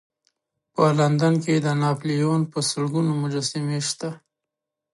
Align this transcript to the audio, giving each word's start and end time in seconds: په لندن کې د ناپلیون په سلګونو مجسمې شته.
په 0.73 0.83
لندن 0.99 1.33
کې 1.43 1.55
د 1.65 1.67
ناپلیون 1.83 2.41
په 2.51 2.59
سلګونو 2.71 3.11
مجسمې 3.23 3.79
شته. 3.89 4.09